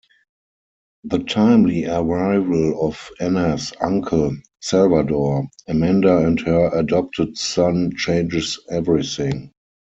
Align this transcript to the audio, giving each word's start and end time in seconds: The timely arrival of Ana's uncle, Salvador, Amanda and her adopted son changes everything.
The 1.03 1.19
timely 1.19 1.85
arrival 1.85 2.87
of 2.87 3.11
Ana's 3.19 3.71
uncle, 3.81 4.35
Salvador, 4.59 5.45
Amanda 5.67 6.25
and 6.25 6.39
her 6.39 6.71
adopted 6.75 7.37
son 7.37 7.91
changes 7.95 8.59
everything. 8.71 9.51